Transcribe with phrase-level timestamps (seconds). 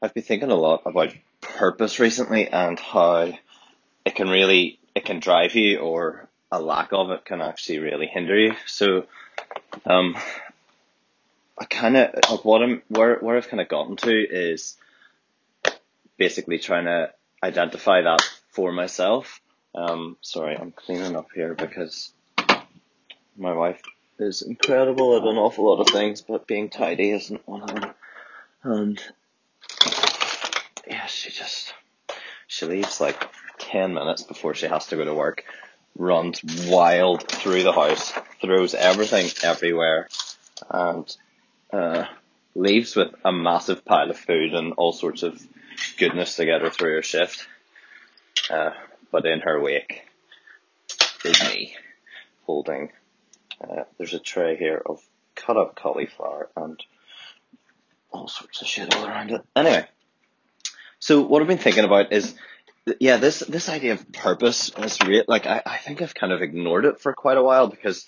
[0.00, 3.32] I've been thinking a lot about purpose recently and how
[4.04, 8.06] it can really it can drive you or a lack of it can actually really
[8.06, 8.54] hinder you.
[8.66, 9.06] So
[9.86, 10.16] um
[11.58, 14.76] I kind of what I'm where where I've kind of gotten to is
[16.16, 17.12] basically trying to
[17.42, 19.40] identify that for myself.
[19.74, 22.12] Um, sorry, I'm cleaning up here because
[23.36, 23.80] my wife
[24.18, 27.94] is incredible at an awful lot of things, but being tidy isn't one of them.
[28.64, 29.00] And
[31.10, 31.74] she just
[32.46, 35.44] she leaves like ten minutes before she has to go to work,
[35.96, 40.08] runs wild through the house, throws everything everywhere,
[40.70, 41.16] and
[41.72, 42.04] uh,
[42.54, 45.40] leaves with a massive pile of food and all sorts of
[45.98, 47.46] goodness to get her through her shift.
[48.50, 48.70] Uh,
[49.10, 50.02] but in her wake
[51.24, 51.74] is me
[52.44, 52.90] holding.
[53.60, 55.02] Uh, there's a tray here of
[55.34, 56.82] cut up cauliflower and
[58.10, 59.42] all sorts of shit all around it.
[59.54, 59.86] Anyway,
[60.98, 62.34] so what I've been thinking about is,
[63.00, 65.24] yeah, this this idea of purpose is real.
[65.28, 68.06] Like I, I think I've kind of ignored it for quite a while because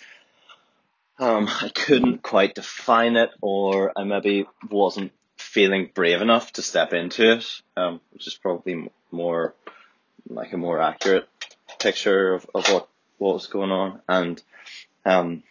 [1.19, 6.93] um, I couldn't quite define it, or I maybe wasn't feeling brave enough to step
[6.93, 9.55] into it, um, which is probably more
[10.29, 11.29] like a more accurate
[11.79, 14.01] picture of, of what what was going on.
[14.09, 14.43] And
[15.05, 15.43] um,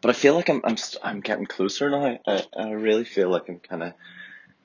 [0.00, 2.18] but I feel like I'm I'm I'm getting closer now.
[2.26, 3.92] I I really feel like I'm kind of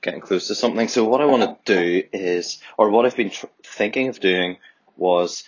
[0.04, 0.86] getting close to something.
[0.86, 4.58] So what I want to do is, or what I've been tr- thinking of doing
[4.96, 5.44] was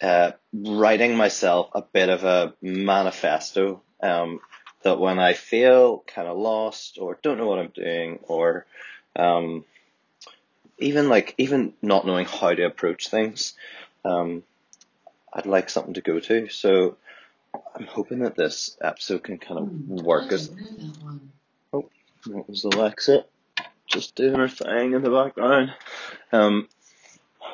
[0.00, 4.40] uh, writing myself a bit of a manifesto um,
[4.82, 8.66] that when I feel kind of lost or don't know what I'm doing or
[9.14, 9.64] um,
[10.78, 13.52] even like even not knowing how to approach things,
[14.06, 14.42] um,
[15.32, 16.48] I'd like something to go to.
[16.48, 16.96] So
[17.76, 20.50] I'm hoping that this episode can kind of work as.
[21.74, 21.88] Oh,
[22.26, 23.24] that was Alexa
[23.92, 25.72] just doing her thing in the background.
[26.32, 26.68] Um,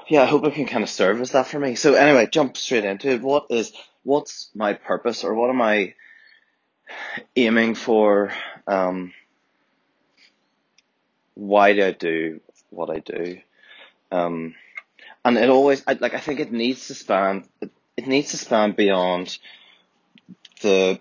[0.09, 1.75] yeah, I hope it can kind of serve as that for me.
[1.75, 3.23] So anyway, jump straight into it.
[3.23, 3.73] What is
[4.05, 5.95] what's my purpose or what am I
[7.37, 8.33] aiming for?
[8.67, 9.13] Um,
[11.35, 12.41] why do I do
[12.71, 13.39] what I do?
[14.11, 14.55] Um,
[15.25, 18.39] and it always I, like I think it needs to span it, it needs to
[18.39, 19.39] span beyond
[20.63, 20.99] the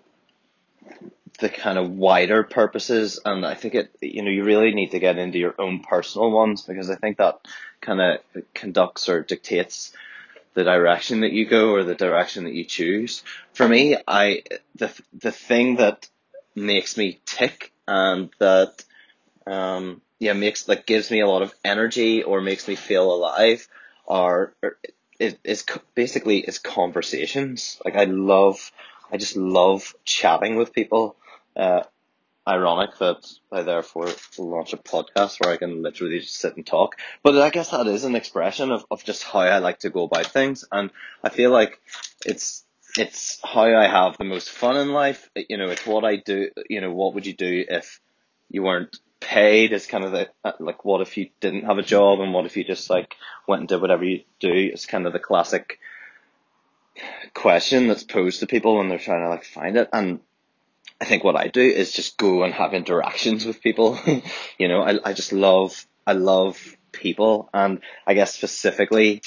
[1.40, 5.00] the kind of wider purposes and I think it you know you really need to
[5.00, 7.40] get into your own personal ones because I think that
[7.82, 8.20] kind of
[8.54, 9.94] conducts or dictates
[10.54, 13.24] the direction that you go or the direction that you choose.
[13.54, 14.42] For me, I
[14.76, 16.10] the the thing that
[16.56, 18.84] makes me tick and that
[19.46, 23.68] um yeah makes like gives me a lot of energy or makes me feel alive
[24.08, 24.54] are
[25.20, 27.80] it is basically is conversations.
[27.86, 28.72] Like I love
[29.12, 31.16] I just love chatting with people.
[31.58, 31.82] Uh,
[32.48, 36.96] ironic that I therefore launch a podcast where I can literally just sit and talk.
[37.22, 40.04] But I guess that is an expression of, of just how I like to go
[40.04, 40.64] about things.
[40.72, 40.92] And
[41.22, 41.82] I feel like
[42.26, 42.64] it's,
[42.98, 45.30] it's how I have the most fun in life.
[45.36, 48.00] You know, it's what I do, you know, what would you do if
[48.50, 50.30] you weren't paid is kind of the,
[50.60, 53.62] like, what if you didn't have a job and what if you just like went
[53.62, 54.54] and did whatever you do?
[54.54, 55.80] It's kind of the classic
[57.34, 59.90] question that's posed to people when they're trying to like find it.
[59.92, 60.22] And
[61.00, 64.00] I think what I do is just go and have interactions with people.
[64.58, 69.22] you know, I, I just love, I love people and I guess specifically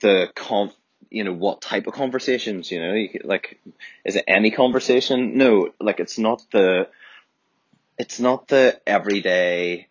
[0.00, 0.72] the con,
[1.10, 3.60] you know, what type of conversations, you know, you, like,
[4.04, 5.38] is it any conversation?
[5.38, 6.88] No, like it's not the,
[7.96, 9.86] it's not the everyday,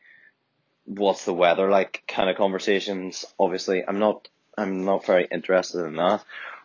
[0.86, 3.24] what's the weather like kind of conversations.
[3.40, 6.24] Obviously, I'm not, I'm not very interested in that.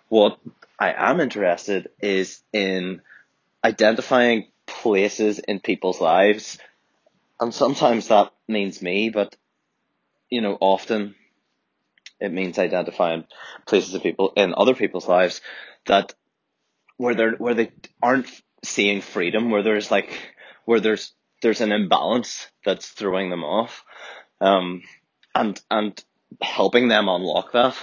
[0.08, 0.38] What
[0.78, 3.02] I am interested is in
[3.64, 6.58] identifying places in people's lives.
[7.40, 9.36] And sometimes that means me, but
[10.30, 11.14] you know, often
[12.20, 13.24] it means identifying
[13.66, 15.40] places of people in other people's lives
[15.86, 16.14] that
[16.96, 18.28] where they where they aren't
[18.64, 20.18] seeing freedom, where there's like
[20.64, 23.84] where there's there's an imbalance that's throwing them off,
[24.40, 24.82] um,
[25.34, 26.04] and and
[26.42, 27.76] helping them unlock that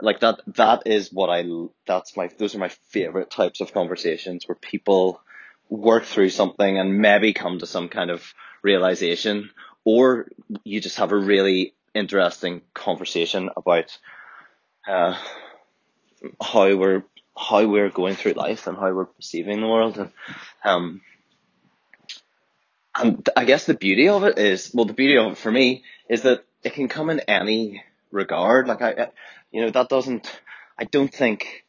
[0.00, 1.44] like that that is what I
[1.86, 5.20] that's my those are my favorite types of conversations where people
[5.68, 9.50] work through something and maybe come to some kind of realization
[9.84, 10.28] or
[10.64, 13.96] you just have a really interesting conversation about
[14.86, 15.16] uh,
[16.42, 17.02] how we're
[17.36, 19.98] how we're going through life and how we're perceiving the world.
[19.98, 20.10] And
[20.64, 21.00] um
[22.98, 25.84] and I guess the beauty of it is well the beauty of it for me
[26.08, 29.10] is that it can come in any regard like I
[29.56, 30.30] you know, that doesn't,
[30.78, 31.64] I don't think,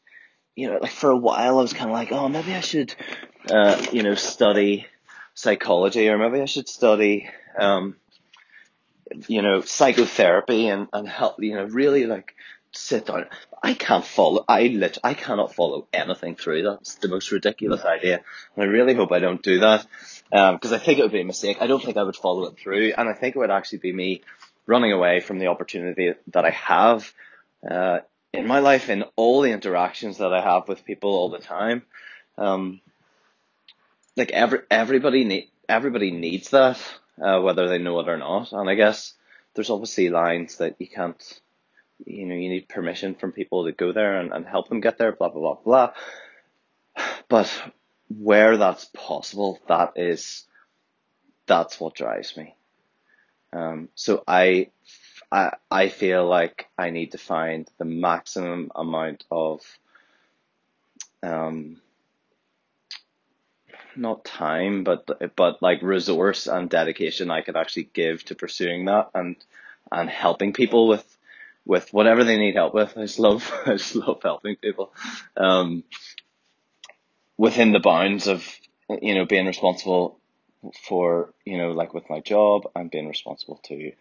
[0.55, 2.93] you know, like for a while I was kind of like, oh, maybe I should,
[3.49, 4.87] uh, you know, study
[5.33, 7.95] psychology or maybe I should study, um,
[9.27, 12.35] you know, psychotherapy and, and help, you know, really like
[12.71, 13.27] sit down.
[13.63, 16.63] I can't follow, I lit, I cannot follow anything through.
[16.63, 18.21] That's the most ridiculous idea.
[18.55, 19.87] And I really hope I don't do that.
[20.33, 21.57] Um, because I think it would be a mistake.
[21.61, 22.93] I don't think I would follow it through.
[22.97, 24.23] And I think it would actually be me
[24.67, 27.11] running away from the opportunity that I have,
[27.67, 27.99] uh,
[28.33, 31.83] in my life, in all the interactions that I have with people all the time.
[32.37, 32.81] Um,
[34.15, 36.79] like every, everybody need, everybody needs that,
[37.19, 38.51] uh, whether they know it or not.
[38.51, 39.13] And I guess
[39.53, 41.41] there's obviously lines that you can't,
[42.05, 44.97] you know, you need permission from people to go there and, and help them get
[44.97, 45.93] there, blah, blah, blah, blah.
[47.29, 47.51] But
[48.09, 50.45] where that's possible, that is,
[51.45, 52.56] that's what drives me.
[53.53, 54.69] Um, so I,
[55.31, 59.61] I, I feel like I need to find the maximum amount of,
[61.23, 61.81] um,
[63.95, 69.09] not time, but but like resource and dedication I could actually give to pursuing that
[69.13, 69.35] and
[69.91, 71.17] and helping people with
[71.65, 72.93] with whatever they need help with.
[72.97, 74.93] I just love I just love helping people.
[75.35, 75.83] Um,
[77.37, 78.45] within the bounds of
[79.01, 80.19] you know being responsible
[80.87, 83.91] for you know like with my job and being responsible to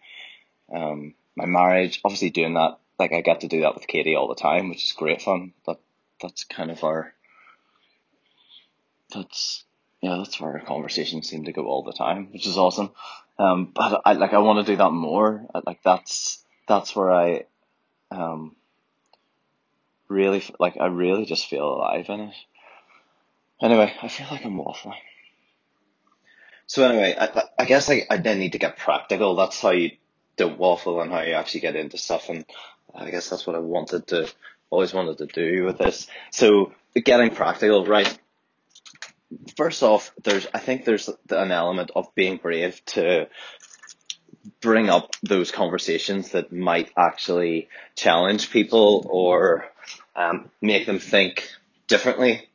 [0.73, 2.01] um my marriage.
[2.03, 4.85] Obviously doing that like I get to do that with Katie all the time, which
[4.85, 5.53] is great fun.
[5.65, 5.79] That
[6.21, 7.13] that's kind of our
[9.13, 9.63] that's
[10.01, 12.91] yeah, that's where our conversations seem to go all the time, which is awesome.
[13.39, 15.45] Um, but I like I want to do that more.
[15.65, 17.45] Like that's that's where I
[18.11, 18.55] um
[20.07, 22.35] really like I really just feel alive in it.
[23.61, 24.93] Anyway, I feel like I'm waffling.
[26.67, 29.35] So anyway, I, I guess I, I then need to get practical.
[29.35, 29.91] That's how you
[30.35, 32.29] don't waffle and how you actually get into stuff.
[32.29, 32.45] And
[32.93, 34.29] I guess that's what I wanted to,
[34.69, 36.07] always wanted to do with this.
[36.31, 36.73] So
[37.03, 38.17] getting practical, right?
[39.55, 43.27] first off, there's I think there's an element of being brave to
[44.61, 49.65] bring up those conversations that might actually challenge people or
[50.15, 51.49] um, make them think
[51.87, 52.47] differently.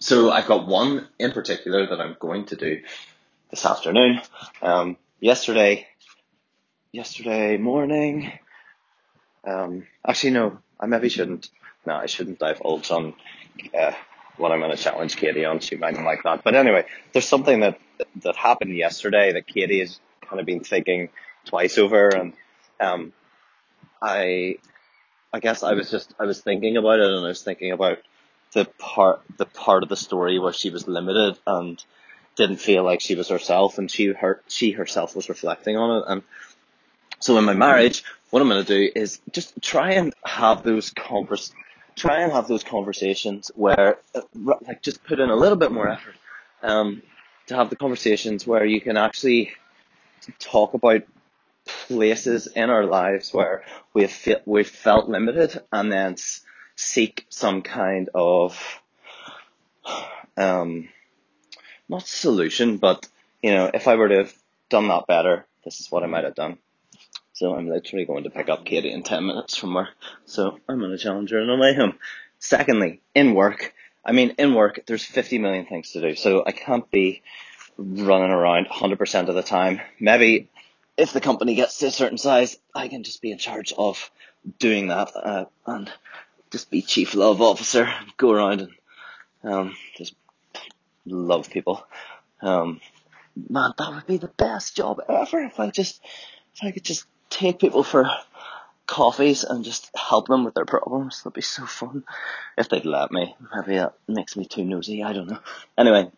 [0.00, 2.82] So I've got one in particular that I'm going to do
[3.52, 4.18] this afternoon.
[4.62, 5.86] Um, yesterday,
[6.90, 8.32] yesterday morning.
[9.44, 11.50] Um, actually, no, I maybe shouldn't.
[11.84, 13.12] No, I shouldn't divulge on
[13.78, 13.92] uh,
[14.38, 15.60] what I'm going to challenge Katie on.
[15.60, 16.42] She might not like that.
[16.42, 17.78] But anyway, there's something that,
[18.22, 21.10] that happened yesterday that Katie has kind of been thinking
[21.44, 22.08] twice over.
[22.08, 22.32] And,
[22.80, 23.12] um,
[24.00, 24.56] I,
[25.30, 27.98] I guess I was just, I was thinking about it and I was thinking about
[28.54, 31.84] the part, the part of the story where she was limited and
[32.36, 36.04] didn't feel like she was herself and she, her, she herself was reflecting on it.
[36.08, 36.22] And
[37.18, 40.90] so in my marriage, what I'm going to do is just try and have those
[40.90, 41.56] conversations
[41.94, 44.20] try and have those conversations where, uh,
[44.66, 46.14] like, just put in a little bit more effort
[46.62, 47.02] um,
[47.46, 49.52] to have the conversations where you can actually
[50.38, 51.02] talk about
[51.88, 53.64] places in our lives where
[53.94, 56.16] we've we've felt limited, and then
[56.76, 58.80] seek some kind of
[60.36, 60.88] um,
[61.92, 63.08] not solution, but
[63.42, 64.34] you know, if I were to have
[64.68, 66.58] done that better, this is what I might have done.
[67.32, 69.88] So I'm literally going to pick up Katie in 10 minutes from her.
[70.26, 71.98] So I'm going to challenge her on my way home.
[72.38, 73.74] Secondly, in work,
[74.04, 76.14] I mean, in work, there's 50 million things to do.
[76.14, 77.22] So I can't be
[77.78, 79.80] running around 100% of the time.
[79.98, 80.48] Maybe
[80.96, 84.10] if the company gets to a certain size, I can just be in charge of
[84.58, 85.90] doing that uh, and
[86.50, 88.60] just be chief love officer, go around
[89.42, 90.14] and um, just
[91.06, 91.84] love people.
[92.40, 92.80] Um,
[93.48, 96.00] man, that would be the best job ever if I just
[96.54, 98.08] if I could just take people for
[98.86, 101.22] coffees and just help them with their problems.
[101.22, 102.04] That'd be so fun
[102.58, 103.34] if they'd let me.
[103.54, 105.02] Maybe that makes me too nosy.
[105.02, 105.40] I don't know.
[105.78, 106.10] Anyway,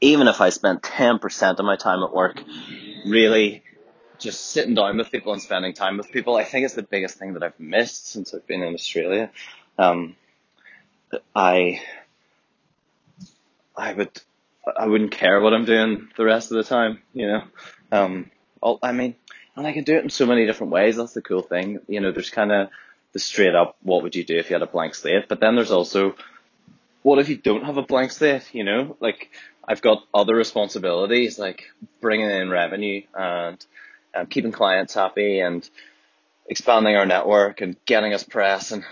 [0.00, 2.42] even if I spent 10% of my time at work
[3.06, 3.62] really
[4.18, 7.18] just sitting down with people and spending time with people, I think it's the biggest
[7.18, 9.30] thing that I've missed since I've been in Australia.
[9.78, 10.16] Um,
[11.34, 11.80] I,
[13.80, 14.20] I would,
[14.78, 17.42] I wouldn't care what I'm doing the rest of the time, you know.
[17.90, 18.30] Um,
[18.82, 19.14] I mean,
[19.56, 20.96] and I can do it in so many different ways.
[20.96, 21.80] That's the cool thing.
[21.88, 22.68] You know, there's kind of
[23.12, 25.28] the straight up, what would you do if you had a blank slate?
[25.28, 26.14] But then there's also,
[27.02, 28.54] what if you don't have a blank slate?
[28.54, 29.30] You know, like
[29.66, 31.64] I've got other responsibilities like
[32.00, 33.64] bringing in revenue and
[34.14, 35.68] um, keeping clients happy and
[36.50, 38.84] expanding our network and getting us press and,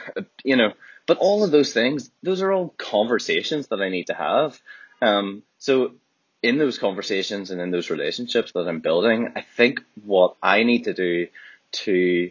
[0.44, 0.72] you know,
[1.06, 4.60] but all of those things, those are all conversations that I need to have.
[5.02, 5.92] Um, so
[6.40, 10.84] in those conversations and in those relationships that I'm building, I think what I need
[10.84, 11.26] to do
[11.72, 12.30] to,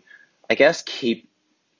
[0.50, 1.28] I guess, keep,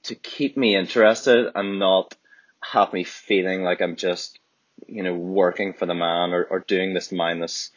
[0.04, 2.16] to keep me interested and not
[2.62, 4.40] have me feeling like I'm just,
[4.88, 7.72] you know, working for the man or, or doing this mindless,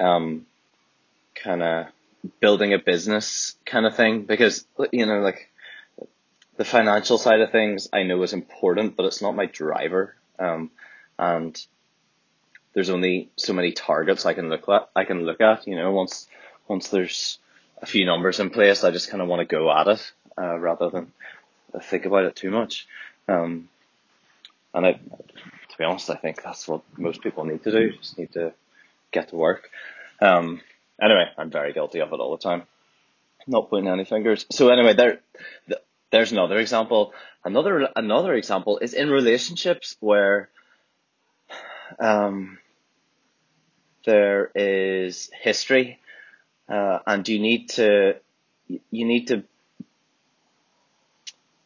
[0.00, 0.46] um,
[1.36, 1.86] kind of
[2.40, 5.50] building a business kind of thing because you know like
[6.56, 10.14] the financial side of things I know is important, but it's not my driver.
[10.38, 10.70] Um,
[11.18, 11.60] and
[12.74, 14.88] there's only so many targets I can look at.
[14.94, 15.66] I can look at.
[15.66, 16.28] You know, once
[16.68, 17.38] once there's
[17.80, 20.58] a few numbers in place, I just kind of want to go at it uh,
[20.58, 21.12] rather than
[21.82, 22.86] think about it too much.
[23.28, 23.68] Um,
[24.74, 27.92] and I, to be honest, I think that's what most people need to do.
[27.92, 28.52] Just need to
[29.10, 29.70] get to work.
[30.20, 30.60] Um,
[31.02, 32.62] anyway, I'm very guilty of it all the time.
[33.46, 34.46] Not pointing any fingers.
[34.50, 35.20] So anyway, there,
[36.10, 37.12] there's another example.
[37.44, 40.48] Another another example is in relationships where
[41.98, 42.58] um,
[44.04, 45.98] there is history,
[46.68, 48.16] uh, and you need to
[48.68, 49.42] you need to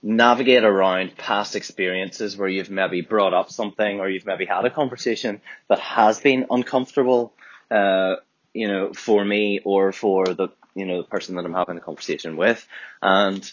[0.02, 4.70] navigate around past experiences where you've maybe brought up something or you've maybe had a
[4.70, 7.32] conversation that has been uncomfortable,
[7.72, 8.14] uh,
[8.56, 11.80] you know, for me or for the you know the person that I'm having a
[11.80, 12.66] conversation with,
[13.02, 13.52] and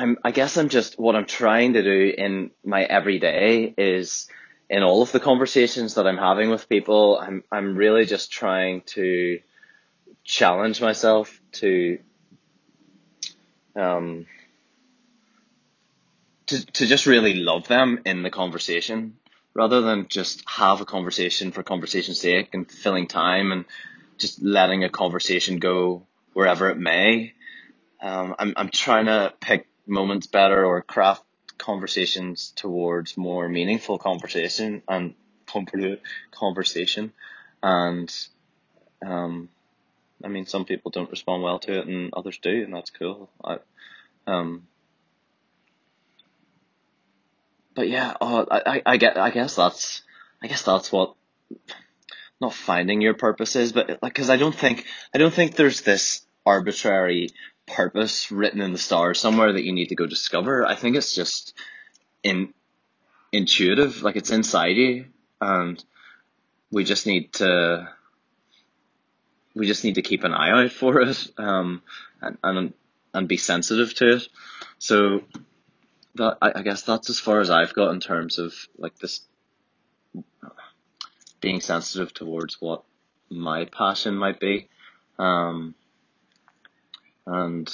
[0.00, 4.28] I'm, I guess I'm just, what I'm trying to do in my everyday is
[4.68, 8.82] in all of the conversations that I'm having with people, I'm, I'm really just trying
[8.94, 9.40] to
[10.24, 11.98] challenge myself to,
[13.76, 14.26] um,
[16.46, 19.16] to, to just really love them in the conversation
[19.52, 23.64] rather than just have a conversation for conversation's sake and filling time and
[24.20, 27.34] just letting a conversation go wherever it may.
[28.00, 31.24] Um, I'm, I'm trying to pick moments better or craft
[31.58, 35.14] conversations towards more meaningful conversation and
[36.30, 37.12] conversation
[37.62, 38.14] and
[39.04, 39.48] um
[40.24, 43.28] I mean some people don't respond well to it and others do and that's cool
[43.44, 43.58] I
[44.28, 44.68] um
[47.74, 50.02] but yeah oh, I, I get I guess that's
[50.42, 51.14] I guess that's what
[52.40, 55.82] not finding your purpose is but like because I don't think I don't think there's
[55.82, 57.30] this arbitrary
[57.66, 60.66] purpose written in the stars somewhere that you need to go discover.
[60.66, 61.54] I think it's just
[62.22, 62.52] in
[63.32, 65.06] intuitive, like it's inside you,
[65.40, 65.82] and
[66.70, 67.88] we just need to
[69.54, 71.82] we just need to keep an eye out for it, um,
[72.20, 72.72] and and
[73.14, 74.28] and be sensitive to it.
[74.78, 75.22] So
[76.16, 79.20] that I, I guess that's as far as I've got in terms of like this
[81.40, 82.82] being sensitive towards what
[83.30, 84.68] my passion might be.
[85.18, 85.74] Um,
[87.26, 87.72] and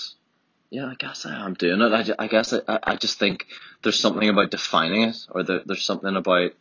[0.70, 1.92] yeah, I guess I am doing it.
[2.18, 3.46] I, I guess I, I just think
[3.82, 6.52] there's something about defining it, or there, there's something about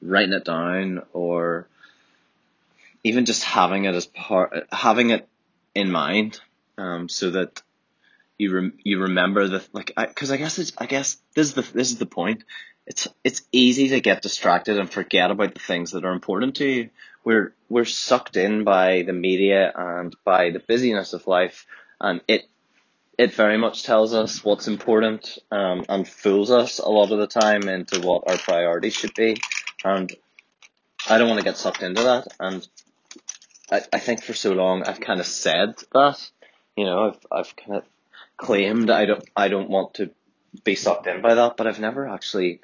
[0.00, 1.66] writing it down, or
[3.02, 5.28] even just having it as part, having it
[5.74, 6.40] in mind,
[6.78, 7.62] um, so that
[8.38, 11.54] you rem, you remember the like, because I, I guess it's, I guess this is
[11.54, 12.44] the this is the point.
[12.90, 16.66] It's it's easy to get distracted and forget about the things that are important to
[16.66, 16.90] you.
[17.22, 21.66] We're we're sucked in by the media and by the busyness of life,
[22.00, 22.48] and it
[23.16, 27.28] it very much tells us what's important um, and fools us a lot of the
[27.28, 29.36] time into what our priorities should be.
[29.84, 30.12] And
[31.08, 32.26] I don't want to get sucked into that.
[32.40, 32.66] And
[33.70, 36.28] I, I think for so long I've kind of said that,
[36.76, 37.84] you know, I've, I've kind of
[38.36, 40.10] claimed I don't, I don't want to
[40.64, 42.60] be sucked in by that, but I've never actually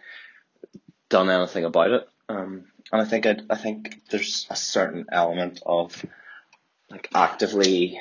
[1.08, 2.08] done anything about it.
[2.28, 6.04] Um, and I think I, I think there's a certain element of
[6.90, 8.00] like actively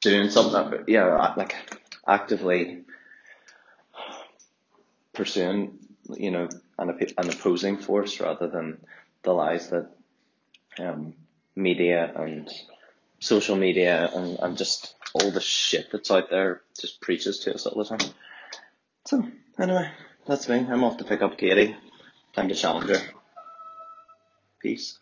[0.00, 1.54] doing something, yeah, like
[2.06, 2.82] actively
[5.12, 5.78] pursuing,
[6.16, 8.78] you know, an, an opposing force rather than
[9.22, 9.90] the lies that
[10.78, 11.14] um,
[11.56, 12.50] media and
[13.20, 17.66] social media and, and just all the shit that's out there just preaches to us
[17.66, 18.10] all the time.
[19.06, 19.26] So,
[19.58, 19.90] anyway,
[20.26, 20.66] that's me.
[20.70, 21.76] I'm off to pick up Katie.
[22.34, 23.02] Time to challenge her.
[24.60, 24.98] Peace.